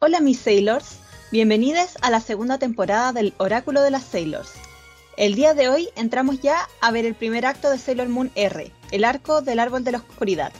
[0.00, 0.98] Hola mis Sailors,
[1.32, 4.52] bienvenidos a la segunda temporada del Oráculo de las Sailors.
[5.16, 8.70] El día de hoy entramos ya a ver el primer acto de Sailor Moon R,
[8.90, 10.52] el arco del árbol de la oscuridad.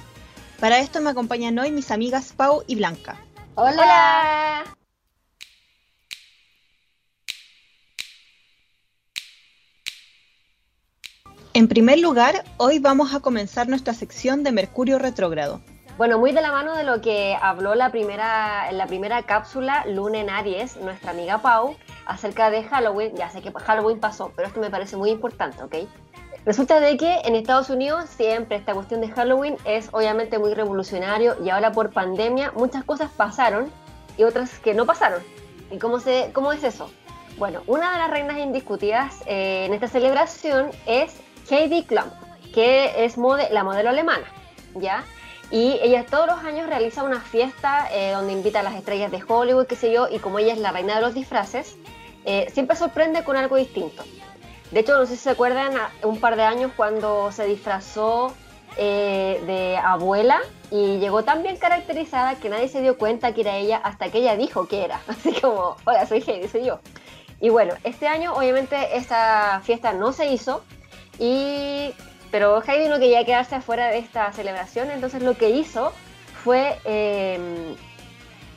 [0.61, 3.17] Para esto me acompañan hoy mis amigas Pau y Blanca.
[3.55, 4.65] Hola.
[11.59, 15.61] En primer lugar, hoy vamos a comenzar nuestra sección de Mercurio retrógrado.
[15.97, 20.21] Bueno, muy de la mano de lo que habló la primera, la primera cápsula, Luna
[20.21, 21.75] en Aries, nuestra amiga Pau,
[22.07, 23.17] acerca de Halloween.
[23.17, 25.75] Ya sé que Halloween pasó, pero esto me parece muy importante, ¿ok?
[26.47, 31.39] Resulta de que en Estados Unidos siempre esta cuestión de Halloween es obviamente muy revolucionario
[31.45, 33.69] y ahora por pandemia muchas cosas pasaron
[34.17, 35.21] y otras que no pasaron.
[35.73, 36.89] ¿Y cómo, se, cómo es eso?
[37.37, 41.17] Bueno, una de las reinas indiscutidas eh, en esta celebración es
[41.51, 42.05] Heidi Klum,
[42.55, 44.27] que es la modelo alemana,
[44.75, 45.05] ¿ya?
[45.51, 49.23] Y ella todos los años realiza una fiesta eh, donde invita a las estrellas de
[49.27, 51.77] Hollywood, qué sé yo, y como ella es la reina de los disfraces,
[52.25, 54.05] eh, siempre sorprende con algo distinto.
[54.71, 58.35] De hecho, no sé si se acuerdan, un par de años cuando se disfrazó
[58.77, 60.41] eh, de abuela
[60.71, 64.19] y llegó tan bien caracterizada que nadie se dio cuenta que era ella hasta que
[64.19, 65.01] ella dijo que era.
[65.09, 66.81] Así como, hola, soy Heidi, soy yo.
[67.41, 70.63] Y bueno, este año obviamente esta fiesta no se hizo
[71.19, 71.93] y
[72.31, 75.93] pero Heidi no quería quedarse afuera de esta celebración, entonces lo que hizo
[76.45, 77.75] fue em,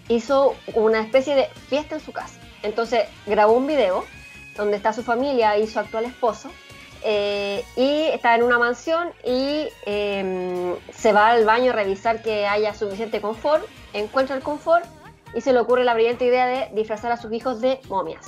[0.09, 2.39] hizo una especie de fiesta en su casa.
[2.63, 4.05] Entonces grabó un video
[4.57, 6.51] donde está su familia y su actual esposo
[7.03, 12.45] eh, y está en una mansión y em, se va al baño a revisar que
[12.45, 14.85] haya suficiente confort, encuentra el confort
[15.33, 18.27] y se le ocurre la brillante idea de disfrazar a sus hijos de momias.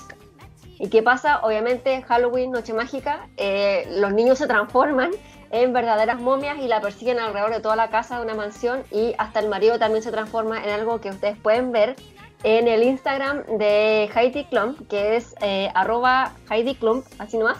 [0.79, 1.39] ¿Y qué pasa?
[1.43, 5.11] Obviamente Halloween, Noche Mágica, eh, los niños se transforman
[5.51, 9.13] en verdaderas momias y la persiguen alrededor de toda la casa de una mansión y
[9.19, 11.95] hasta el marido también se transforma en algo que ustedes pueden ver
[12.43, 17.59] en el Instagram de Heidi Klump, que es eh, arroba Heidi Klump, así nomás,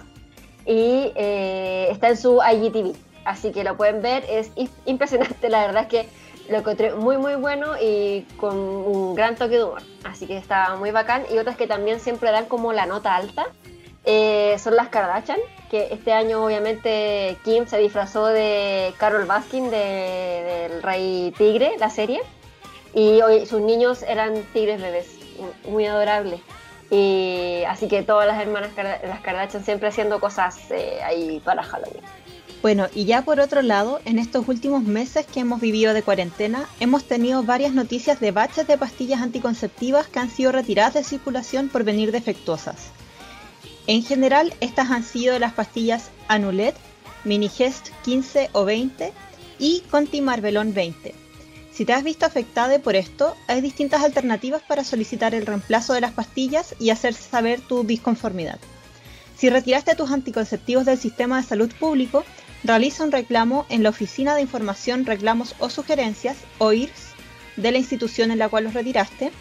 [0.65, 2.95] y eh, está en su IGTV.
[3.25, 4.51] Así que lo pueden ver, es
[4.85, 6.09] impresionante, la verdad es que
[6.49, 9.81] lo encontré muy muy bueno y con un gran toque de humor.
[10.03, 11.23] Así que está muy bacán.
[11.33, 13.47] Y otras que también siempre dan como la nota alta
[14.05, 15.39] eh, son las Kardashian,
[15.71, 21.89] que este año obviamente Kim se disfrazó de Carol Baskin de, del Rey Tigre, la
[21.89, 22.21] serie,
[22.93, 25.07] y hoy sus niños eran tigres bebés,
[25.67, 26.41] muy adorables.
[26.91, 32.03] Y así que todas las hermanas las Kardashian siempre haciendo cosas eh, ahí para Halloween.
[32.63, 36.69] Bueno, y ya por otro lado, en estos últimos meses que hemos vivido de cuarentena,
[36.79, 41.67] hemos tenido varias noticias de baches de pastillas anticonceptivas que han sido retiradas de circulación
[41.67, 42.77] por venir defectuosas.
[43.85, 46.73] En general, estas han sido las pastillas Anulet,
[47.25, 49.11] Minigest 15 o 20
[49.59, 51.13] y Conti Marbelón 20.
[51.73, 55.99] Si te has visto afectada por esto, hay distintas alternativas para solicitar el reemplazo de
[55.99, 58.57] las pastillas y hacer saber tu disconformidad.
[59.35, 62.23] Si retiraste tus anticonceptivos del sistema de salud público,
[62.63, 67.13] realiza un reclamo en la Oficina de Información, Reclamos o Sugerencias, OIRS,
[67.57, 69.31] de la institución en la cual los retiraste.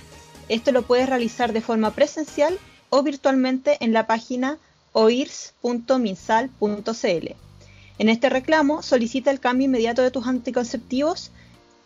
[0.49, 2.59] Esto lo puedes realizar de forma presencial
[2.91, 4.59] o virtualmente en la página
[4.93, 7.37] oirs.minsal.cl.
[7.99, 11.31] En este reclamo solicita el cambio inmediato de tus anticonceptivos.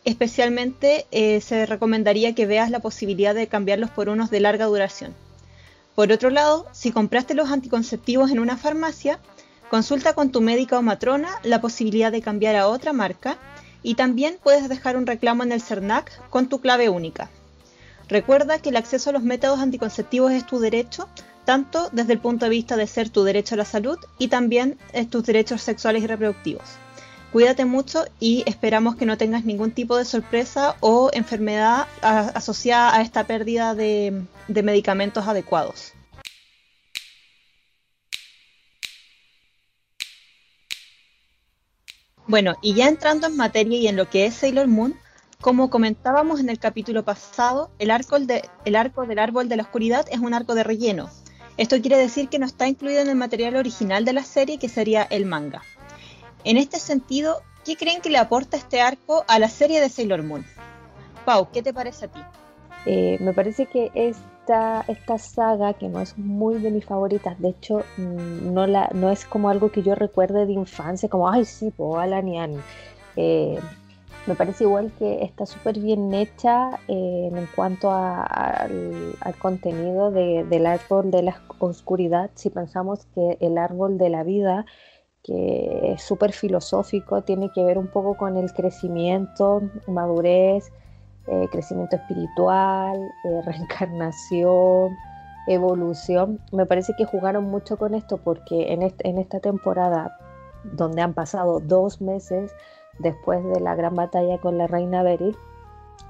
[0.05, 5.15] Especialmente eh, se recomendaría que veas la posibilidad de cambiarlos por unos de larga duración.
[5.95, 9.19] Por otro lado, si compraste los anticonceptivos en una farmacia,
[9.71, 13.37] consulta con tu médica o matrona la posibilidad de cambiar a otra marca
[13.83, 17.31] y también puedes dejar un reclamo en el CERNAC con tu clave única.
[18.09, 21.09] Recuerda que el acceso a los métodos anticonceptivos es tu derecho,
[21.45, 24.79] tanto desde el punto de vista de ser tu derecho a la salud y también
[25.11, 26.65] tus derechos sexuales y reproductivos.
[27.33, 33.03] Cuídate mucho y esperamos que no tengas ningún tipo de sorpresa o enfermedad asociada a
[33.03, 35.93] esta pérdida de, de medicamentos adecuados.
[42.29, 44.99] Bueno, y ya entrando en materia y en lo que es Sailor Moon,
[45.41, 50.19] como comentábamos en el capítulo pasado, el arco, arco del árbol de la oscuridad es
[50.19, 51.09] un arco de relleno.
[51.57, 54.69] Esto quiere decir que no está incluido en el material original de la serie, que
[54.69, 55.63] sería el manga.
[56.43, 60.25] En este sentido, ¿qué creen que le aporta este arco a la serie de Sailor
[60.25, 60.45] Moon?
[61.25, 62.21] Pau, ¿qué te parece a ti?
[62.87, 63.91] Eh, me parece que
[64.47, 68.89] esta, esta saga, que no es muy de mis favoritas, de hecho, mm, no, la,
[68.95, 72.39] no es como algo que yo recuerde de infancia, como, ay, sí, po, Alan y
[72.39, 72.61] Annie.
[73.17, 73.59] Eh,
[74.27, 81.11] Me parece igual que está súper bien hecha eh, en cuanto al, contenido del árbol
[81.13, 82.31] de la oscuridad.
[82.35, 84.67] Si pensamos que el árbol de la vida,
[85.23, 90.73] que es súper filosófico, tiene que ver un poco con el crecimiento, madurez,
[91.27, 94.97] eh, crecimiento espiritual, eh, reencarnación,
[95.47, 96.41] evolución.
[96.53, 98.83] Me parece que jugaron mucho con esto porque en,
[99.19, 100.17] esta temporada,
[100.65, 102.53] donde han pasado dos meses,
[102.99, 105.37] después de la gran batalla con la reina Beryl,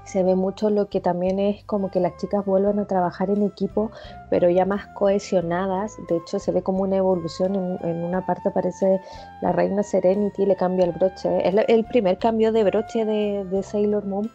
[0.03, 3.43] se ve mucho lo que también es como que las chicas vuelvan a trabajar en
[3.43, 3.91] equipo,
[4.29, 5.97] pero ya más cohesionadas.
[6.07, 7.77] De hecho, se ve como una evolución.
[7.83, 9.01] En, una parte aparece
[9.41, 11.45] la reina Serenity, le cambia el broche.
[11.47, 14.31] Es el primer cambio de broche de, Sailor Moon.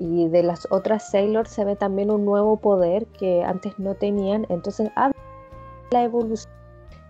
[0.00, 4.46] Y de las otras Sailor se ve también un nuevo poder que antes no tenían.
[4.48, 5.14] Entonces habla
[5.90, 6.50] la evolución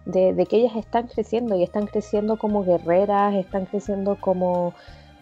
[0.07, 4.75] de, que ellas están creciendo y están creciendo como guerreras, están creciendo como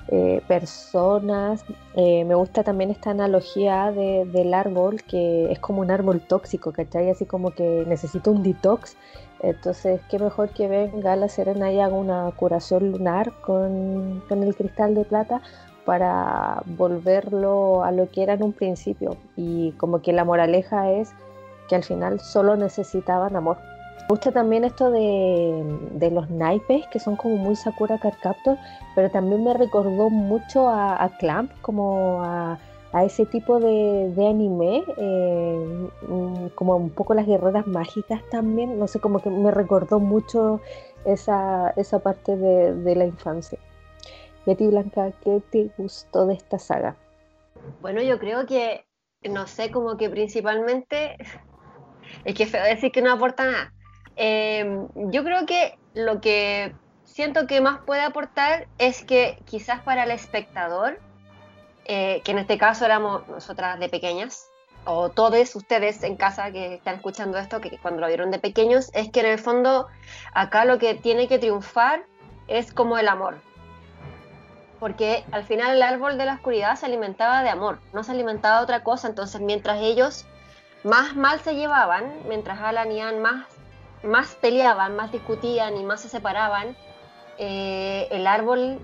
[0.08, 1.62] eh, personas.
[1.94, 7.10] Eh, me gusta también esta analogía del árbol, que es como un árbol tóxico, ¿cachai?
[7.10, 8.96] Así como que necesita un detox.
[9.40, 14.56] Entonces, qué mejor que venga la Serena y haga una curación lunar con, con el
[14.56, 15.42] cristal de plata
[15.88, 19.16] para volverlo a lo que era en un principio.
[19.38, 21.14] Y como que la moraleja es
[21.66, 23.56] que al final solo necesitaban amor.
[24.02, 28.58] Me gusta también esto de, los naipes, que son como muy Sakura Carcaptor,
[28.94, 32.58] pero también me recordó mucho a, Clamp, como a,
[33.02, 39.00] ese tipo de, anime, eh, mm, como un poco las guerreras mágicas también, no sé,
[39.00, 40.60] como que me recordó mucho
[41.06, 43.58] esa, esa parte de, la infancia.
[44.48, 46.96] Y a ti, Blanca, ¿qué te gustó de esta saga?
[47.82, 48.86] Bueno, yo creo que,
[49.22, 51.18] no sé, como que principalmente,
[52.24, 53.72] es que decir que no aporta nada,
[54.20, 56.74] Em, yo creo que lo que
[57.04, 60.98] siento que más puede aportar es que quizás para el espectador,
[61.84, 64.50] eh, que en este caso éramos nosotras de pequeñas,
[64.84, 68.90] o todos ustedes en casa que están escuchando esto, que cuando lo vieron de pequeños,
[68.92, 69.86] es que en el fondo
[70.34, 72.04] acá lo que tiene que triunfar
[72.48, 73.47] es como el amor.
[74.78, 78.58] Porque al final el árbol de la oscuridad se alimentaba de amor, no se alimentaba
[78.58, 79.08] de otra cosa.
[79.08, 80.24] Entonces, mientras ellos
[80.84, 83.46] más mal se llevaban, mientras Alan y Anne más
[84.02, 86.76] más peleaban, más discutían y más se separaban,
[87.38, 88.78] eh, el árbol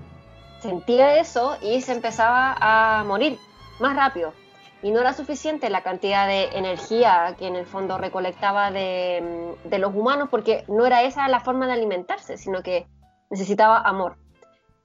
[0.60, 3.38] sentía eso y se empezaba a morir
[3.80, 4.32] más rápido.
[4.82, 9.78] Y no era suficiente la cantidad de energía que en el fondo recolectaba de, de
[9.78, 12.86] los humanos porque no era esa la forma de alimentarse, sino que
[13.30, 14.16] necesitaba amor.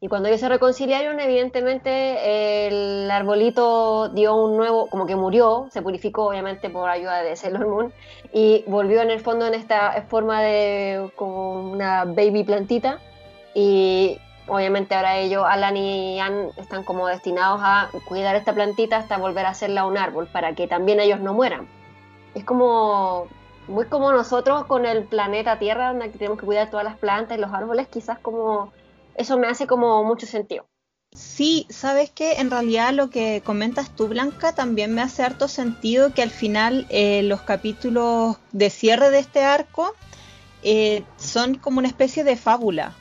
[0.02, 5.82] Y cuando ellos se reconciliaron, evidentemente el arbolito dio un nuevo, como que murió, se
[5.82, 7.94] purificó obviamente por ayuda de Sailor Moon
[8.32, 13.00] y volvió en el fondo en esta forma de como una baby plantita
[13.54, 14.18] y
[14.48, 19.46] obviamente ahora ellos, Alan y Ann, están como destinados a cuidar esta plantita hasta volver
[19.48, 21.68] a hacerla un árbol para que también ellos no mueran.
[22.36, 23.28] Es como
[23.68, 27.42] muy como nosotros con el planeta Tierra, donde tenemos que cuidar todas las plantas y
[27.42, 28.72] los árboles, quizás como
[29.20, 30.66] eso me hace como mucho sentido.
[31.12, 36.14] Sí, sabes que en realidad lo que comentas tú, Blanca, también me hace harto sentido
[36.14, 39.94] que al final eh, los capítulos de cierre de este arco
[40.64, 42.96] eh, son como una especie de fábula.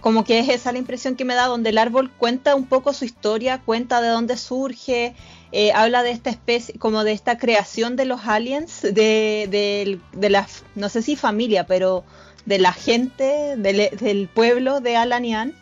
[0.00, 2.92] Como que es esa la impresión que me da, donde el árbol cuenta un poco
[2.92, 5.14] su historia, cuenta de dónde surge,
[5.50, 10.30] eh, habla de esta especie, como de esta creación de los aliens, de, de, de
[10.30, 12.04] la, no sé si familia, pero
[12.48, 15.52] de la gente del, pueblo de Alan y Anne,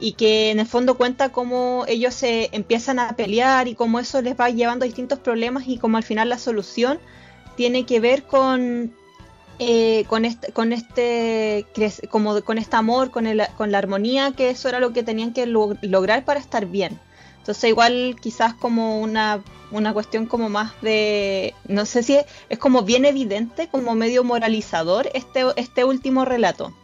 [0.00, 4.20] y que en el fondo cuenta cómo ellos se empiezan a pelear y cómo eso
[4.20, 6.98] les va llevando a distintos problemas y cómo al final la solución
[7.56, 8.92] tiene que ver con
[9.60, 11.66] eh, con este con este
[12.10, 15.32] como con este amor con, el, con la armonía que eso era lo que tenían
[15.32, 17.00] que lograr para estar bien
[17.48, 22.18] entonces igual quizás como una, una cuestión como más de, no sé si
[22.50, 26.74] es, como bien evidente, como medio moralizador este, este último relato.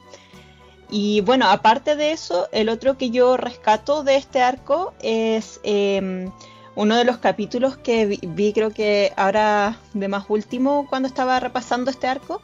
[0.88, 6.30] Y bueno, aparte de eso, el otro que yo rescato de este arco es em,
[6.76, 11.90] uno de los capítulos que vi, creo que ahora de más último cuando estaba repasando
[11.90, 12.40] este arco,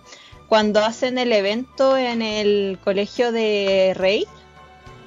[0.47, 4.27] cuando hacen el evento en el colegio de Rey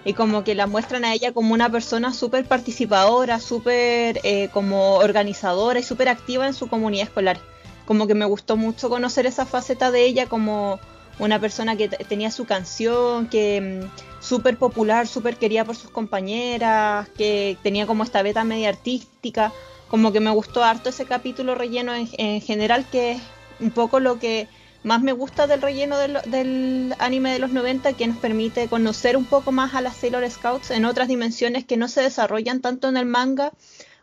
[0.06, 4.96] y como que la muestran a ella como una persona súper participadora, súper eh, como
[4.96, 7.40] organizadora y súper activa en su comunidad escolar.
[7.86, 10.80] Como que me gustó mucho conocer esa faceta de ella como
[11.20, 17.08] una persona que tenía su canción, que mm, súper popular, súper querida por sus compañeras,
[17.18, 19.52] que tenía como esta beta media artística.
[19.88, 23.22] Como que me gustó harto ese capítulo relleno en, en general, que es
[23.60, 24.48] un poco lo que
[24.84, 29.26] más me gusta del relleno del, anime de los 90 que nos permite conocer un
[29.26, 32.98] poco más a las Sailor Scouts en otras dimensiones que no se desarrollan tanto en
[32.98, 33.54] el manga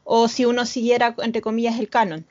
[0.05, 2.27] o si uno siguiera entre comillas el canon.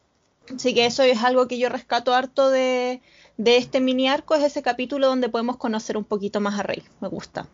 [0.54, 3.02] Así que eso es algo que yo rescato harto de,
[3.38, 6.84] de este mini arco, es ese capítulo donde podemos conocer un poquito más a Rey,
[7.02, 7.48] me gusta.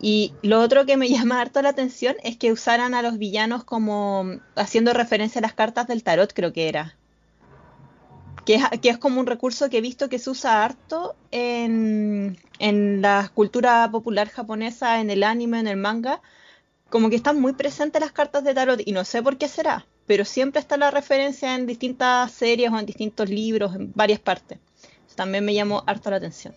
[0.00, 3.62] Y lo otro que me llama harto la atención es que usaran a los villanos
[3.62, 6.96] como haciendo referencia a las cartas del tarot, creo que era
[8.44, 13.88] que es, como un recurso que he visto que se usa harto en, la cultura
[13.90, 16.20] popular japonesa, en el anime, en el manga,
[16.90, 19.86] como que están muy presentes las cartas de tarot y no sé por qué será,
[20.06, 24.58] pero siempre está la referencia en distintas series o en distintos libros, en varias partes.
[25.16, 26.54] también me llamó harto la atención.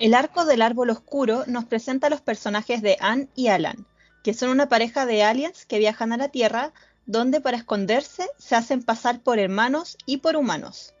[0.00, 3.86] El arco del árbol oscuro nos presenta los personajes de Anne y Alan,
[4.22, 6.72] que son una pareja de aliens que viajan a la Tierra,
[7.06, 10.94] donde para esconderse se hacen pasar por hermanos y por humanos.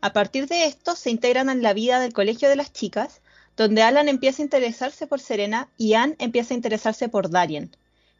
[0.00, 3.20] A partir de esto se integran en la vida del colegio de las chicas,
[3.56, 7.74] donde Alan empieza a interesarse por Serena y Anne empieza a interesarse por Darien.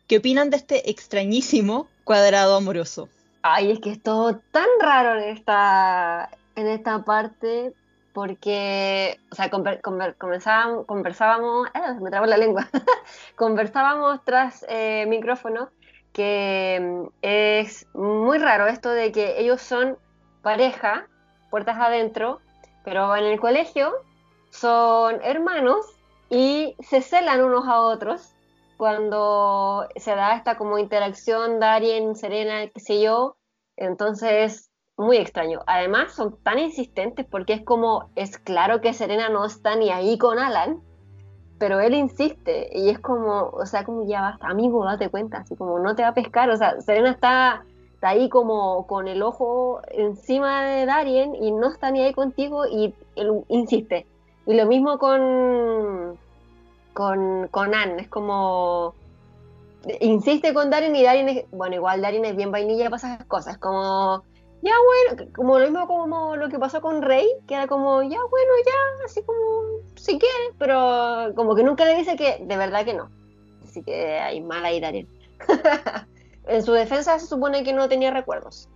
[0.07, 3.09] ¿Qué opinan de este extrañísimo cuadrado amoroso?
[3.43, 7.75] Ay, es que es todo tan raro en esta, en esta parte,
[8.17, 12.67] porque, o sea, conversábamos, eh, me trabo la lengua,
[13.37, 15.69] conversábamos tras eh, micrófono
[16.15, 19.99] que mm, es muy raro esto de que ellos son
[20.41, 21.07] pareja,
[21.51, 22.41] puertas adentro,
[22.87, 23.93] pero en el colegio
[24.49, 25.85] son hermanos
[26.31, 28.33] y se celan unos a otros
[28.79, 33.37] cuando se da esta como interacción Darien, Serena, qué sé yo,
[33.77, 35.61] entonces muy extraño.
[35.67, 40.19] Además, son tan insistentes porque es como, es claro que Serena no está ni ahí
[40.19, 40.81] con Alan,
[41.59, 45.57] pero él insiste y es como, o sea, como ya basta, amigo, date cuenta, así
[45.57, 47.65] como no te va a pescar, o sea, Serena está,
[48.03, 52.95] ahí como con el ojo encima de Darien y no está ni ahí contigo y
[53.17, 54.07] él insiste.
[54.47, 56.17] Y lo mismo con,
[56.93, 58.95] con, con Anne, es como
[60.01, 63.59] insiste con Darien y Darien es, bueno, igual Darien es bien vainilla para esas cosas,
[63.59, 64.23] como
[64.67, 68.19] ya bueno, como lo mismo como lo que pasó con Rey, que era como, ya
[68.31, 69.39] bueno, ya, así como,
[69.95, 73.09] si quiere, pero como que nunca le dice que de verdad que no.
[73.63, 75.07] Así que hay mal ahí Darien.
[76.49, 78.69] en su defensa se supone que no tenía recuerdos,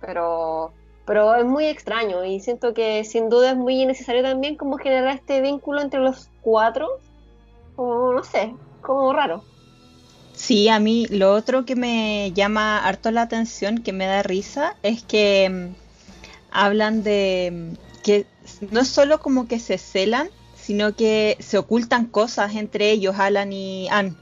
[0.00, 0.72] pero,
[1.04, 5.14] pero es muy extraño y siento que sin duda es muy necesario también como generar
[5.14, 6.88] este vínculo entre los cuatro,
[7.76, 9.44] como no sé, como raro.
[10.34, 14.76] Sí, a mí lo otro que me llama harto la atención, que me da risa,
[14.82, 15.74] es que mm,
[16.50, 18.26] hablan de mm, que
[18.70, 23.52] no es solo como que se celan, sino que se ocultan cosas entre ellos, Alan
[23.52, 24.14] y Anne.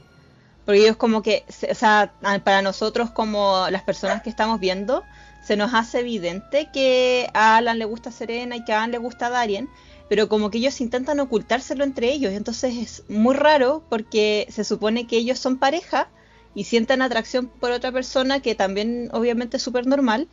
[0.65, 5.03] Porque ellos como que, o sea, para nosotros como las personas que estamos viendo,
[5.43, 8.97] se nos hace evidente que a Alan le gusta Serena y que a Anne le
[8.99, 9.69] gusta Darien,
[10.09, 15.07] pero como que ellos intentan ocultárselo entre ellos, entonces es muy raro porque se supone
[15.07, 16.09] que ellos son pareja
[16.55, 20.27] y sientan atracción por otra persona que también obviamente es súper normal,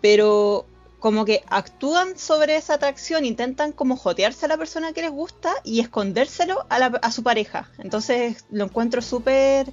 [0.00, 0.66] pero
[0.98, 5.52] como que actúan sobre esa atracción, intentan como jotearse a la persona que les gusta
[5.62, 7.70] y escondérselo a, su pareja.
[7.78, 9.72] Entonces lo encuentro súper,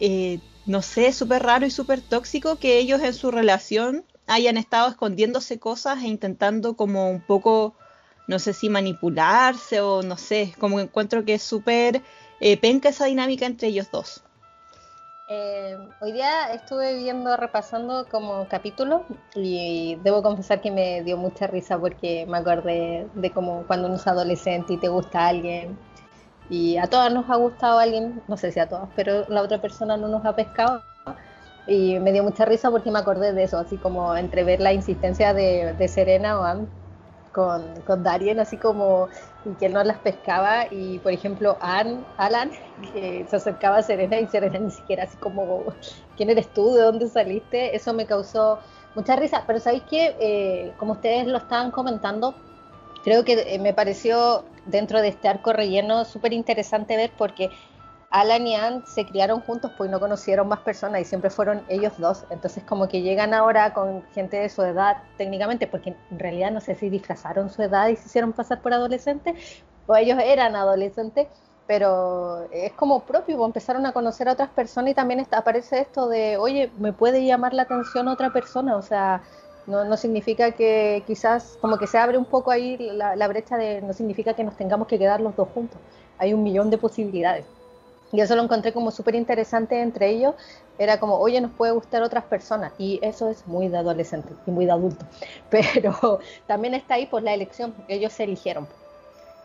[0.00, 4.88] eh, no sé, súper raro y súper tóxico que ellos en su relación hayan estado
[4.88, 7.74] escondiéndose cosas e intentando como un poco
[8.26, 12.02] no sé si manipularse o no sé, como encuentro que es súper
[12.40, 14.22] eh, penca esa dinámica entre ellos dos.
[15.28, 19.04] Eh, hoy día estuve viendo, repasando como capítulo
[19.34, 23.96] y debo confesar que me dio mucha risa porque me acordé de como cuando uno
[23.96, 25.76] es adolescente y te gusta alguien
[26.48, 29.60] y a todas nos ha gustado alguien, no sé si a todas, pero la otra
[29.60, 30.80] persona no nos ha pescado
[31.66, 35.34] y me dio mucha risa porque me acordé de eso, así como entrever la insistencia
[35.34, 36.44] de, de Serena o
[37.36, 39.10] con, con Darien, así como
[39.44, 42.50] y que él no las pescaba y por ejemplo Ann, Alan
[42.92, 45.66] que se acercaba a Serena y Serena ni siquiera así como
[46.16, 46.72] ¿quién eres tú?
[46.72, 47.76] ¿de dónde saliste?
[47.76, 48.58] eso me causó
[48.94, 52.34] mucha risa pero sabéis que eh, como ustedes lo estaban comentando
[53.04, 57.50] creo que eh, me pareció dentro de este arco relleno súper interesante ver porque
[58.10, 61.92] Alan y Anne se criaron juntos pues no conocieron más personas y siempre fueron ellos
[61.98, 62.24] dos.
[62.30, 66.60] Entonces como que llegan ahora con gente de su edad técnicamente, porque en realidad no
[66.60, 71.28] sé si disfrazaron su edad y se hicieron pasar por adolescentes o ellos eran adolescentes,
[71.66, 76.08] pero es como propio, pues, empezaron a conocer a otras personas y también aparece esto
[76.08, 79.22] de, oye, me puede llamar la atención otra persona, o sea,
[79.66, 83.82] no, no, significa que quizás como que se abre un poco ahí la brecha de,
[83.82, 85.80] no significa que nos tengamos que quedar los dos juntos,
[86.18, 87.55] hay un millón de posibilidades.
[88.16, 90.34] Y eso lo encontré como súper interesante entre ellos.
[90.78, 92.72] Era como, oye, nos puede gustar otras personas.
[92.78, 95.04] Y eso es muy de adolescente y muy de adulto.
[95.50, 98.66] Pero también está ahí por la elección, ellos se eligieron.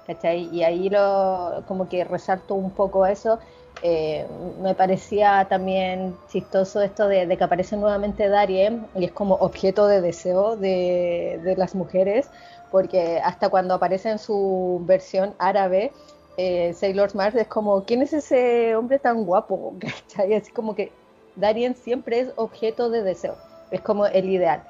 [0.07, 0.47] ¿Cachai?
[0.53, 3.39] Y ahí lo, como que resalto un poco eso.
[3.83, 4.25] Eh,
[4.61, 9.99] me parecía también chistoso esto de, que aparece nuevamente Darien y es como objeto de
[9.99, 12.29] deseo de, de las mujeres,
[12.71, 15.91] porque hasta cuando aparece en su versión árabe,
[16.37, 19.75] eh, Sailor Mars es como, ¿quién es ese hombre tan guapo?
[19.79, 20.33] ¿Cachai?
[20.33, 20.91] Así como que
[21.35, 23.37] Darien siempre es objeto de deseo,
[23.71, 24.63] es como el ideal.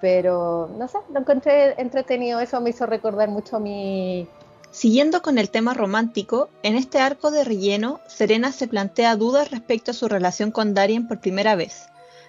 [0.00, 4.26] Pero no sé, lo encontré entretenido, eso me hizo recordar mucho a mi...
[4.70, 9.90] Siguiendo con el tema romántico, en este arco de relleno, Serena se plantea dudas respecto
[9.90, 11.86] a su relación con Darien por primera vez,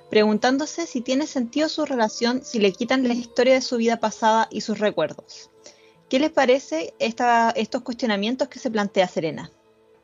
[0.10, 4.48] preguntándose si tiene sentido su relación si le quitan la historia de su vida pasada
[4.50, 5.50] y sus recuerdos.
[6.12, 9.50] ¿Qué les parece estos cuestionamientos que se plantea Serena?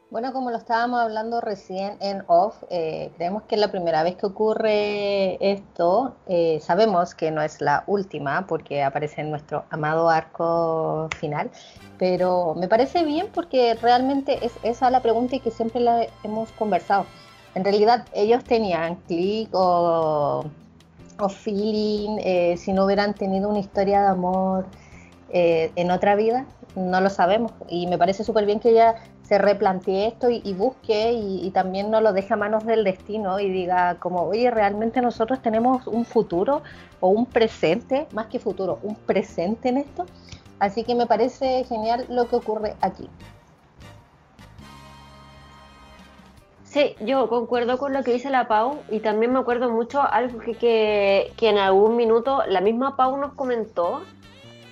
[0.10, 4.16] Bueno, como lo estábamos hablando recién en off, eh, creemos que es la primera vez
[4.16, 6.16] que ocurre esto.
[6.30, 11.52] Eh, sabemos que no es la última porque aparece en nuestro amado arco final,
[12.00, 16.54] pero me parece bien porque realmente es esa la pregunta y que siempre la hemos
[16.54, 17.06] conversado.
[17.54, 20.46] En realidad ellos tenían clic o,
[21.28, 24.68] feeling eh, si no hubieran tenido una historia de amor
[25.30, 27.52] eh, en otra vida, no lo sabemos.
[27.70, 32.00] Y me parece súper bien que ella se replantee esto y, busque y, también no
[32.00, 36.62] lo deje a manos del destino y diga como, oye, realmente nosotros tenemos un futuro
[37.02, 40.06] o un presente, más que futuro, un presente en esto.
[40.60, 43.10] Así que me parece genial lo que ocurre aquí.
[46.64, 50.40] Sí, yo concuerdo con lo que dice la Pau y también me acuerdo mucho algo
[50.40, 54.04] que, que, que en algún minuto la misma Pau nos comentó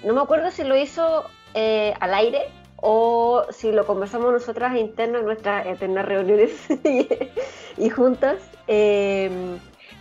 [0.04, 2.44] no me acuerdo si lo hizo eh, al aire
[2.78, 6.52] o si lo conversamos nosotras internas en nuestras eternas reuniones
[7.78, 8.38] y, juntas,
[8.68, 9.58] em,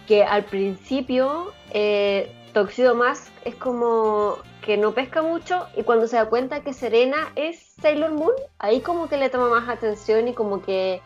[0.07, 6.17] que al principio eh, Toxido Mask es como que no pesca mucho y cuando se
[6.17, 10.35] da cuenta que Serena es Sailor Moon, ahí como que le toma más atención y
[10.35, 11.01] como que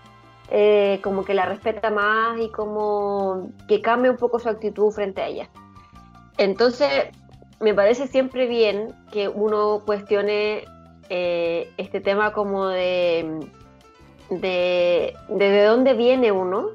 [0.50, 5.20] eh, como que la respeta más y como que cambia un poco su actitud frente
[5.20, 5.50] a ella.
[6.38, 6.90] Entonces,
[7.60, 10.64] me parece siempre bien que uno cuestione
[11.08, 13.40] eh, este tema como de,
[14.30, 16.68] de, de, dónde viene uno,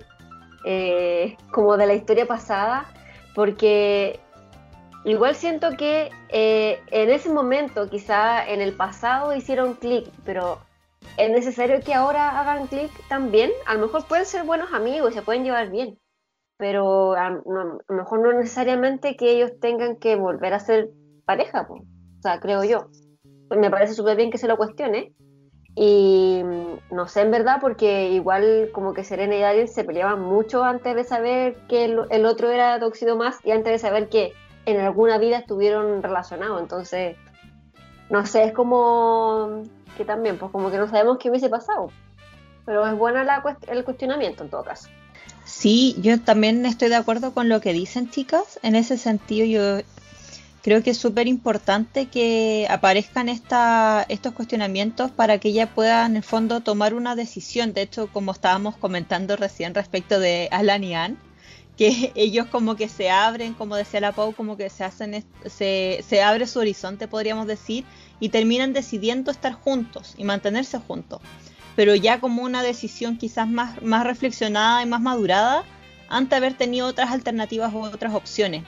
[0.65, 2.86] eh, como de la historia pasada,
[3.36, 4.19] porque
[5.06, 10.60] igual siento que eh, en ese momento, quizá en el pasado hicieron clic, pero
[11.17, 13.52] es necesario que ahora hagan clic también.
[13.65, 16.00] A lo mejor pueden ser buenos amigos se pueden llevar bien,
[16.58, 20.89] pero a, lo mejor no necesariamente que ellos tengan que volver a ser
[21.26, 21.82] pareja, o
[22.22, 22.88] sea, creo yo.
[23.50, 25.13] Me parece súper bien que se lo cuestione.
[25.76, 30.22] Y mm, no sé en verdad, porque igual como que Serena y Daniel se peleaban
[30.22, 34.34] mucho antes de saber que el, otro era Toxido más y antes de saber que
[34.66, 36.62] en alguna vida estuvieron relacionados.
[36.62, 37.18] Entonces,
[38.10, 39.63] no sé, es como
[39.98, 41.88] que también, pues como que no sabemos qué hubiese pasado.
[42.66, 44.89] Pero es buena la el cuestionamiento en todo caso.
[45.63, 48.60] Sí, yo también estoy de acuerdo con lo que dicen chicas.
[48.63, 49.82] En ese sentido, yo
[50.62, 56.17] creo que es súper importante que aparezcan esta, estos cuestionamientos para que ella pueda en
[56.17, 57.71] el fondo tomar una decisión.
[57.71, 61.15] De hecho, como estábamos comentando recién respecto de Alan y Anne,
[61.78, 66.04] que ellos como que se abren, como decía la Pau, como que se hacen, se,
[66.06, 67.86] se abre su horizonte, podríamos decir,
[68.19, 71.21] y terminan decidiendo estar juntos y mantenerse juntos
[71.76, 75.64] pero ya como una decisión quizás más, más reflexionada y más madurada
[76.10, 78.64] antes de haber tenido otras alternativas u otras opciones,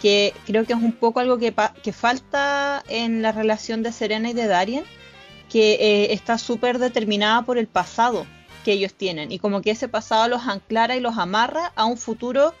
[0.00, 4.30] que creo que es un poco algo que, que falta en la relación de Serena
[4.30, 4.84] y de Darien,
[5.48, 8.26] que eh, está súper determinada por el pasado
[8.64, 11.96] que ellos tienen y como que ese pasado los anclara y los amarra a un
[11.96, 12.52] futuro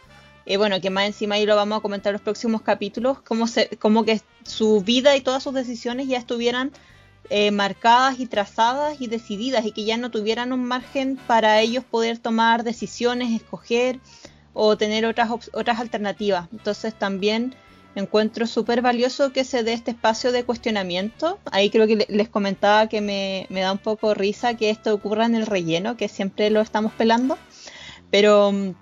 [0.48, 3.46] eh, bueno, que más encima ahí lo vamos a comentar en los próximos capítulos, como,
[3.46, 6.72] se, como que su vida y todas sus decisiones ya estuvieran
[7.30, 11.84] eh, marcadas y trazadas y decididas y que ya no tuvieran un margen para ellos
[11.84, 14.00] poder tomar decisiones, escoger
[14.54, 16.48] o tener otras, otras alternativas.
[16.52, 17.54] Entonces también
[17.94, 21.38] encuentro súper valioso que se dé este espacio de cuestionamiento.
[21.50, 25.26] Ahí creo que les comentaba que me, me, da un poco risa que esto ocurra
[25.26, 27.36] en el relleno, que siempre lo estamos pelando.
[28.10, 28.74] Pero mm,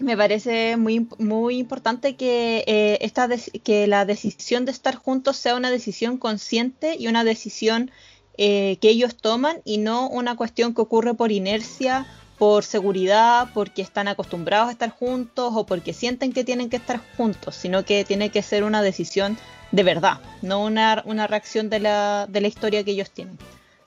[0.00, 3.28] me parece muy, muy importante que, eh, esta
[3.64, 7.90] que la decisión de estar juntos sea una decisión consciente y una decisión
[8.38, 12.06] eh, que ellos toman y no una cuestión que ocurre por inercia,
[12.38, 17.00] por seguridad, porque están acostumbrados a estar juntos o porque sienten que tienen que estar
[17.16, 19.38] juntos, sino que tiene que ser una decisión
[19.72, 23.38] de verdad, no una, una reacción de la, de la historia que ellos tienen.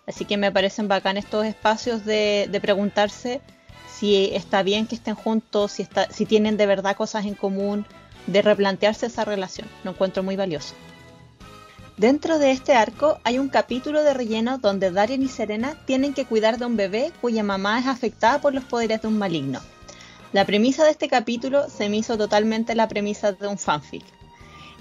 [0.09, 3.41] Así que me parecen bacán estos espacios de, preguntarse
[3.99, 7.85] si está bien que estén juntos, si, tienen de verdad cosas en común,
[8.27, 9.67] de replantearse esa relación.
[9.83, 10.73] Lo encuentro muy valioso.
[11.97, 16.23] Dentro de este arco hay un capítulo de relleno donde Darien y Serena tienen que
[16.23, 19.59] cuidar de un bebé cuya mamá es afectada por los poderes de un maligno.
[20.31, 24.03] La premisa de este capítulo se me hizo totalmente la premisa de un fanfic.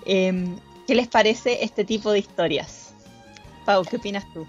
[0.04, 2.94] Em, ¿Qué les parece este tipo de historias?
[3.64, 4.46] Pau, ¿qué opinas tú?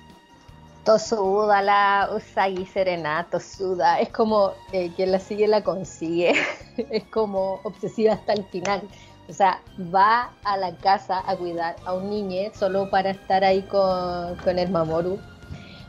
[0.83, 3.99] Tosuda la Usagi Serena, tosuda.
[3.99, 6.33] Es como eh, quien la sigue la consigue.
[6.77, 8.81] es como obsesiva hasta el final.
[9.27, 9.61] O sea,
[9.93, 14.57] va a la casa a cuidar a un niño solo para estar ahí con, con
[14.57, 15.19] el Mamoru.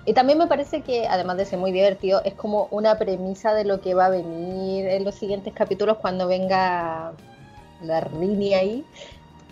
[0.05, 3.64] Y también me parece que, además de ser muy divertido, es como una premisa de
[3.64, 7.12] lo que va a venir en los siguientes capítulos cuando venga
[7.83, 8.85] la Rini ahí.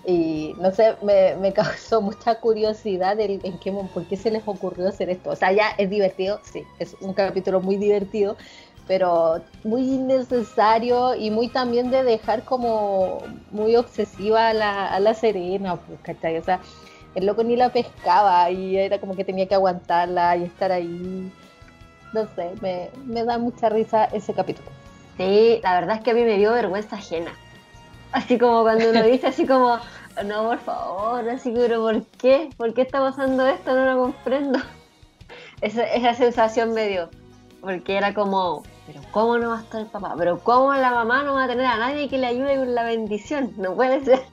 [0.09, 4.89] Y no sé, me, me causó mucha curiosidad en qué, por qué se les ocurrió
[4.89, 5.29] hacer esto.
[5.29, 8.39] O sea, ya es divertido, sí, es un capítulo muy divertido,
[8.87, 13.19] pero muy innecesario y muy también de dejar como
[13.51, 16.01] muy obsesiva a la, a la Serena, pues.
[16.41, 16.61] O sea,
[17.15, 21.31] el loco ni la pescaba y era como que tenía que aguantarla y estar ahí.
[22.15, 24.71] No sé, me, me da mucha risa ese capítulo.
[25.19, 27.35] Sí, la verdad es que a mí me dio vergüenza ajena.
[28.13, 29.79] Así como cuando uno dice así como,
[30.25, 32.51] no, por favor, así que, pero ¿por qué?
[32.57, 33.75] ¿Por qué está pasando esto?
[33.75, 34.59] No lo comprendo.
[35.61, 37.11] Esa, esa sensación me dio,
[37.61, 40.15] porque era como, pero ¿cómo no va a estar el papá?
[40.17, 42.85] ¿Pero cómo la mamá no va a tener a nadie que le ayude con la
[42.85, 43.53] bendición?
[43.57, 44.23] No puede ser.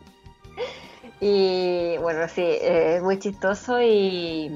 [1.21, 4.51] Y bueno, sí, es muy chistoso y,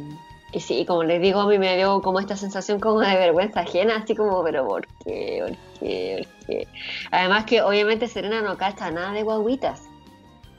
[0.52, 3.62] y sí, como les digo, a mí me dio como esta sensación como de vergüenza
[3.62, 5.44] ajena, así como, pero ¿por qué?
[5.46, 6.26] ¿Por qué?
[6.26, 6.68] ¿Por qué?
[7.12, 9.84] Además que obviamente Serena no cacha nada de guaguitas.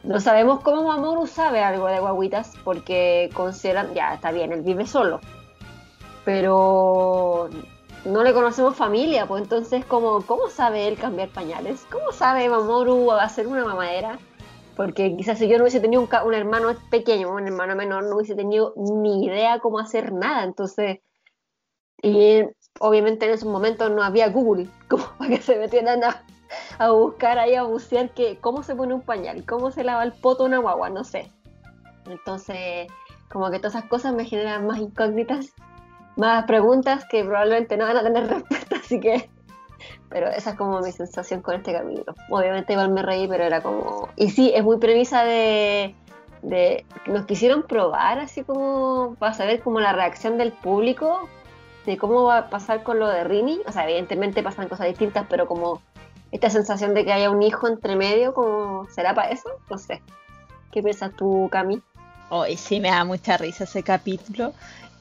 [0.03, 4.87] No sabemos cómo Mamoru sabe algo de guaguitas porque consideran, ya está bien, él vive
[4.87, 5.21] solo,
[6.25, 7.51] pero
[8.05, 11.85] no le conocemos familia, pues entonces como, ¿cómo sabe él cambiar pañales?
[11.91, 14.19] ¿Cómo sabe Mamoru hacer una mamadera?
[14.81, 18.35] Porque quizás si yo no hubiese tenido un, hermano pequeño, un hermano menor, no hubiese
[18.35, 20.43] tenido ni idea cómo hacer nada.
[20.43, 21.01] Entonces,
[22.03, 22.45] y
[22.79, 26.25] obviamente en esos momentos no había Google como para que se metieran a,
[26.79, 30.13] a buscar ahí, a bucear que, cómo se pone un pañal, cómo se lava el
[30.13, 31.31] poto una guagua, no sé.
[32.07, 32.87] Entonces,
[33.31, 35.53] como que todas esas cosas me generan más incógnitas,
[36.17, 39.29] más preguntas que probablemente no van a tener respuesta, así que
[40.11, 42.15] pero esa es como mi sensación con este capítulo.
[42.29, 44.09] Obviamente igual me reí, pero era como...
[44.17, 45.95] Y sí, es muy premisa de...
[46.43, 46.85] de...
[47.07, 51.29] Nos quisieron probar así como para saber como la reacción del público
[51.87, 53.61] de cómo va a pasar con lo de Rini.
[53.67, 55.81] O sea, evidentemente pasan cosas distintas, pero como
[56.33, 59.49] esta sensación de que haya un hijo entre medio, como ¿será para eso?
[59.71, 60.03] No sé.
[60.73, 61.81] ¿Qué piensas tú, Cami?
[62.31, 64.53] Hoy sí me da mucha risa ese capítulo.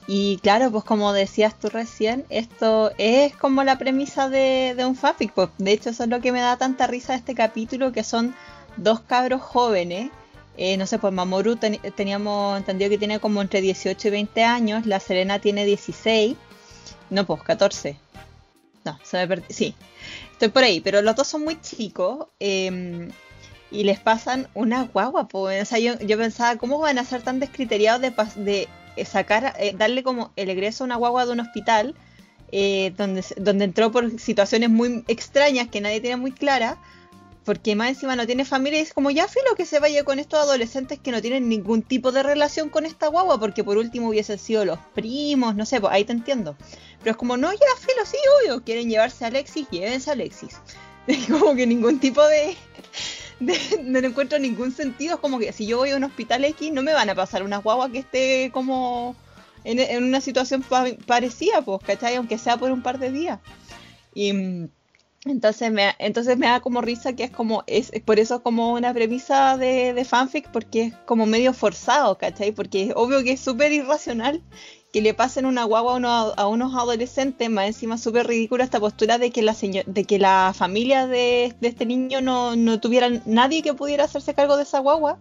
[0.06, 5.32] Y claro, pues como decías tú recién, esto es como la premisa de, un fanfic.
[5.32, 8.02] Pues de hecho, eso es lo que me da tanta risa de este capítulo, que
[8.02, 8.34] son
[8.76, 10.10] dos cabros jóvenes.
[10.56, 14.84] Eh, no sé, pues Mamoru teníamos entendido que tiene como entre 18 y 20 años,
[14.84, 16.36] la Serena tiene 16,
[17.10, 17.96] no, pues 14.
[18.84, 19.44] No, se me perdí.
[19.50, 19.74] Sí,
[20.32, 22.26] estoy por ahí, pero los dos son muy chicos.
[22.38, 23.10] Em,
[23.70, 25.62] y les pasan una guagua, pues.
[25.62, 28.68] O sea, yo, yo pensaba, ¿cómo van a ser tan descriteriados de, de
[29.04, 31.94] sacar, eh, darle como el egreso a una guagua de un hospital,
[32.52, 36.78] eh, donde, donde entró por situaciones muy extrañas que nadie tiene muy clara,
[37.44, 40.18] porque más encima no tiene familia y es como ya filo que se vaya con
[40.18, 44.08] estos adolescentes que no tienen ningún tipo de relación con esta guagua, porque por último
[44.08, 46.56] hubiesen sido los primos, no sé, pues ahí te entiendo.
[46.98, 50.58] Pero es como, no, ya filo, sí, obvio, quieren llevarse a Alexis, llévense a Alexis.
[51.28, 52.56] como que ningún tipo de,
[53.40, 55.14] no encuentro ningún sentido.
[55.14, 57.42] Es como que si yo voy a un hospital X, no me van a pasar
[57.42, 59.16] una guagua que esté como
[59.64, 60.64] en, una situación
[61.06, 62.16] parecida, pues, ¿cachai?
[62.16, 63.40] Aunque sea por un par de días.
[64.14, 64.68] Y mm,
[65.26, 68.72] entonces me, entonces me da como risa que es como, es, por eso es como
[68.72, 72.52] una premisa de, de fanfic, porque es como medio forzado, ¿cachai?
[72.52, 74.42] Porque es obvio que es súper irracional
[74.92, 75.96] que le pasen una guagua
[76.36, 79.54] a, unos adolescentes, más encima súper ridícula esta postura de que la
[79.86, 84.56] de que la familia de, este niño no, no tuviera nadie que pudiera hacerse cargo
[84.56, 85.18] de esa guagua,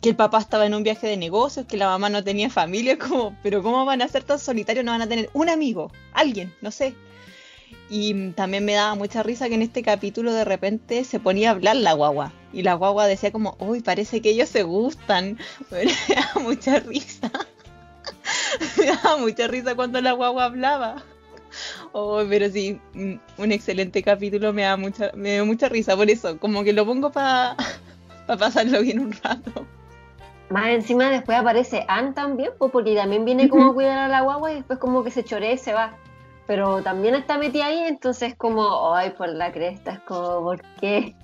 [0.00, 2.98] que el papá estaba en un viaje de negocios, que la mamá no tenía familia,
[3.00, 4.84] como, pero ¿cómo van a ser tan solitarios?
[4.84, 6.94] No van a tener un amigo, alguien, no sé.
[7.90, 11.52] Y también me daba mucha risa que en este capítulo de repente se ponía a
[11.52, 12.32] hablar la guagua.
[12.52, 15.38] Y la guagua decía como, uy, parece que ellos se gustan.
[15.70, 17.30] Me da mucha risa.
[18.86, 21.02] me daba mucha risa cuando la guagua hablaba.
[21.92, 26.38] Oh, pero sí, un excelente capítulo, me da mucha, me dio mucha risa por eso,
[26.38, 27.56] como que lo pongo para
[28.26, 29.66] pasarlo bien un rato.
[30.48, 34.22] Más encima después aparece Anne también, pues porque también viene como a cuidar a la
[34.22, 35.94] guagua y después como que se chorea y se va.
[36.46, 41.14] Pero también está metida ahí, entonces como, ay, por la cresta, es como, ¿por qué?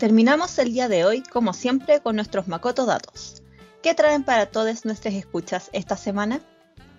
[0.00, 3.42] Terminamos el día de hoy, como siempre, con nuestros Makoto datos.
[3.82, 6.40] ¿Qué traen para todas nuestras escuchas esta semana?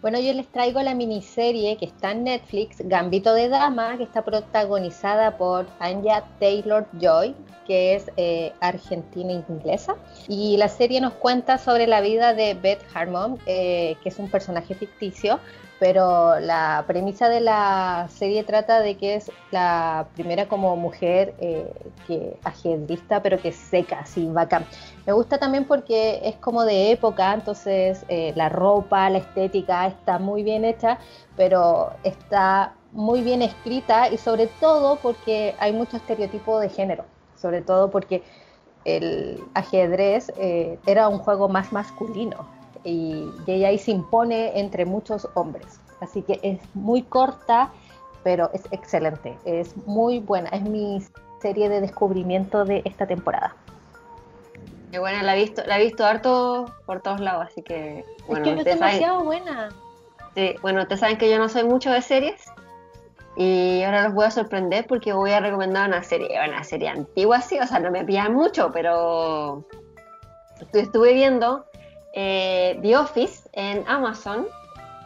[0.04, 4.24] Bueno, yo les traigo la miniserie que está en Netflix, Gambito de Dama, que está
[4.24, 7.34] protagonizada por Anya Taylor Joy,
[7.66, 9.96] que es eh, argentina inglesa.
[10.28, 14.30] Y la serie nos cuenta sobre la vida de Beth Harmon, eh, que es un
[14.30, 15.40] personaje ficticio,
[15.82, 21.74] pero la premisa de la serie trata de que es la primera como mujer eh,
[22.06, 24.64] que ajedrista, pero que seca, así bacán.
[25.08, 30.20] Me gusta también porque es como de época, entonces eh, la ropa, la estética está
[30.20, 31.00] muy bien hecha,
[31.36, 37.64] pero está muy bien escrita y sobre todo porque hay mucho estereotipo de género, sobre
[37.64, 38.22] todo porque
[38.86, 45.28] el ajedrez eh, era un juego más masculino y, ella ahí se impone entre muchos
[45.34, 45.80] hombres.
[46.00, 47.70] Así que es muy corta,
[48.24, 51.02] pero es excelente, es muy buena, es mi
[51.42, 53.56] serie de descubrimiento de esta temporada.
[54.92, 58.46] Qué buena, la he visto, la he visto harto por todos lados, así que bueno,
[58.46, 59.70] es que es demasiado buena.
[60.36, 62.46] Sí, bueno, ustedes saben que yo no soy mucho de series
[63.36, 67.42] y ahora los voy a sorprender porque voy a recomendar una serie, una serie antigua,
[67.42, 69.66] sí, o sea, no me pillan mucho, pero
[70.74, 71.66] estuve viendo
[72.14, 74.48] eh, The Office en Amazon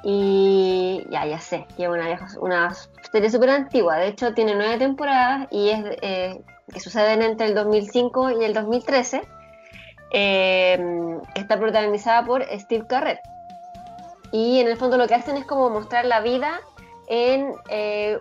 [0.03, 2.75] y ya, ya sé, es una, una
[3.11, 6.41] serie súper antigua, de hecho tiene nueve temporadas y es eh,
[6.71, 9.21] que suceden entre el 2005 y el 2013.
[10.11, 13.19] Eh, está protagonizada por Steve Carrell.
[14.31, 16.61] Y en el fondo lo que hacen es como mostrar la vida
[17.07, 17.53] en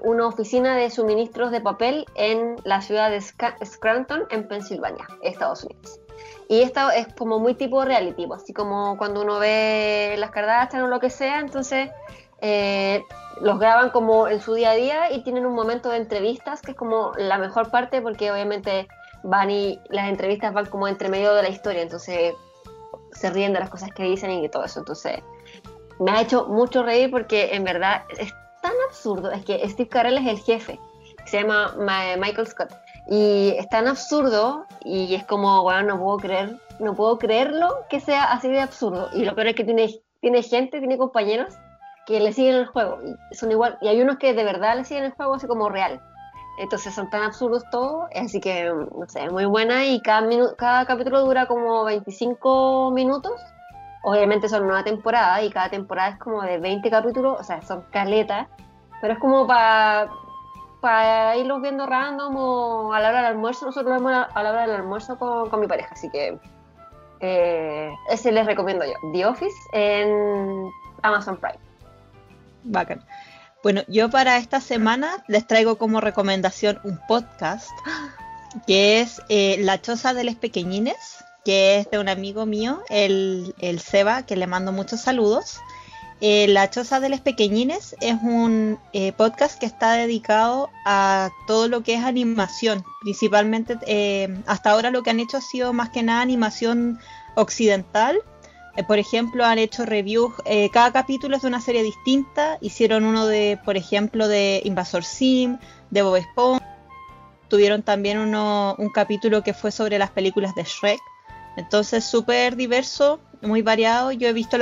[0.02, 6.03] una oficina de suministros de papel en la ciudad de Scranton, en Pensilvania, Estados Unidos.
[6.48, 10.82] Y esto es como muy tipo reality, pues, así como cuando uno ve las Kardashian
[10.82, 11.90] o lo que sea, entonces
[12.40, 13.02] eh,
[13.40, 16.72] los graban como en su día a día y tienen un momento de entrevistas que
[16.72, 18.86] es como la mejor parte porque obviamente
[19.22, 22.34] van y las entrevistas van como entre medio de la historia, entonces
[23.12, 24.80] se ríen de las cosas que dicen y todo eso.
[24.80, 25.20] Entonces
[25.98, 30.18] me ha hecho mucho reír porque en verdad es tan absurdo, es que Steve Carell
[30.18, 30.78] es el jefe,
[31.24, 31.74] se llama
[32.18, 32.83] Michael Scott.
[33.06, 38.00] Y es tan absurdo y es como, bueno, no puedo creer, no puedo creerlo que
[38.00, 39.10] sea así de absurdo.
[39.12, 39.90] Y lo peor es que tiene,
[40.20, 41.54] tiene gente, tiene compañeros
[42.06, 42.98] que le siguen el juego.
[43.02, 45.68] Y son igual, y hay unos que de verdad le siguen el juego así como
[45.68, 46.00] real.
[46.58, 51.24] Entonces son tan absurdos todos, así que, no sé, muy buena y cada, cada capítulo
[51.24, 53.32] dura como 25 minutos.
[54.04, 57.82] Obviamente son una temporada y cada temporada es como de 20 capítulos, o sea, son
[57.90, 58.46] caletas,
[59.00, 60.08] pero es como para
[60.84, 63.64] para irlos viendo random o a la hora del almuerzo.
[63.64, 66.38] Nosotros lo vemos a la hora del almuerzo con, mi pareja, así que
[67.20, 68.92] eh, ese les recomiendo yo.
[69.14, 70.70] The Office en
[71.00, 71.58] Amazon Prime.
[72.64, 73.02] Bacán.
[73.62, 77.70] Bueno, yo para esta semana les traigo como recomendación un podcast
[78.66, 83.54] que es eh, La Choza de los Pequeñines, que es de un amigo mío, el,
[83.58, 85.62] el Seba, que le mando muchos saludos.
[86.20, 91.68] Eh, la Choza de los Pequeñines es un eh, podcast que está dedicado a todo
[91.68, 92.84] lo que es animación.
[93.02, 96.98] Principalmente, eh, hasta ahora lo que han hecho ha sido más que nada animación
[97.34, 98.20] occidental.
[98.88, 100.34] por ejemplo, han hecho reviews,
[100.72, 102.58] cada capítulo es de una serie distinta.
[102.60, 105.58] Hicieron uno de, por ejemplo, de Invasor Sim,
[105.90, 106.76] de Bob Esponja.
[107.48, 111.00] Tuvieron también uno, un capítulo que fue sobre las películas de Shrek.
[111.56, 114.12] Entonces, súper diverso muy variado.
[114.12, 114.56] Yo he visto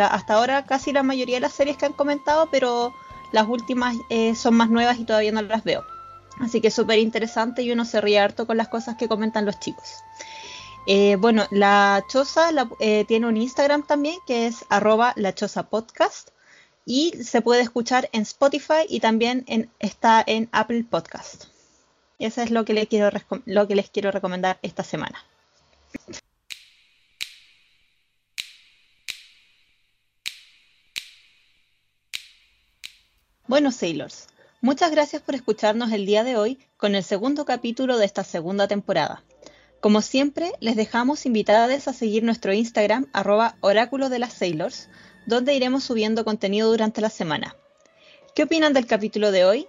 [0.00, 2.94] hasta ahora casi la mayoría de las series que han comentado, pero
[3.32, 5.84] las últimas eh, son más nuevas y todavía no las veo.
[6.40, 9.58] Así que súper interesante y uno se ríe harto con las cosas que comentan los
[9.58, 9.96] chicos.
[10.86, 16.30] Eh, bueno, la Choza eh, tiene un Instagram también que es arroba la Choza Podcast
[16.86, 21.46] y se puede escuchar en Spotify y también en, está en Apple Podcast.
[22.18, 23.10] Eso es lo que, quiero,
[23.44, 25.22] lo que les quiero recomendar esta semana.
[33.58, 34.28] Bueno, Sailors,
[34.60, 38.68] muchas gracias por escucharnos el día de hoy con el segundo capítulo de esta segunda
[38.68, 39.24] temporada.
[39.80, 44.88] Como siempre, les dejamos invitadas a seguir nuestro Instagram, arroba oráculo de las Sailors,
[45.26, 47.56] donde iremos subiendo contenido durante la semana.
[48.32, 49.66] ¿Qué opinan del capítulo de hoy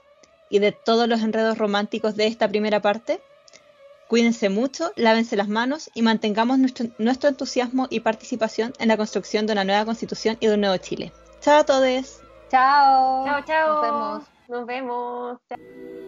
[0.51, 3.19] y de todos los enredos románticos de esta primera parte?
[4.07, 9.47] Cuídense mucho, lávense las manos y mantengamos nuestro, nuestro entusiasmo y participación en la construcción
[9.47, 11.11] de una nueva constitución y de un nuevo Chile.
[11.41, 12.28] ¡Chao a todos!
[12.49, 13.25] Chao.
[13.25, 13.73] Chao, chao.
[13.73, 14.23] Nos vemos.
[14.47, 15.98] Nos vemos.